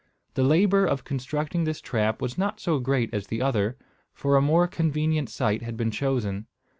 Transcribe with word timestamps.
The 0.33 0.41
labour 0.41 0.83
of 0.87 1.03
constructing 1.03 1.63
this 1.63 1.79
trap 1.79 2.23
was 2.23 2.35
not 2.35 2.59
so 2.59 2.79
great 2.79 3.13
as 3.13 3.27
the 3.27 3.39
other, 3.43 3.77
for 4.15 4.35
a 4.35 4.41
more 4.41 4.67
convenient 4.67 5.29
site 5.29 5.61
had 5.61 5.77
been 5.77 5.91
chosen. 5.91 6.47